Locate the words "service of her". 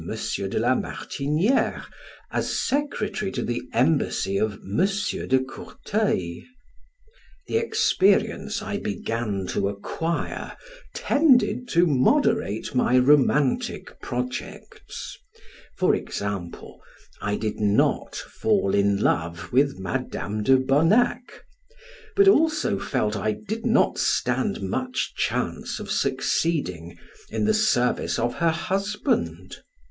27.53-28.49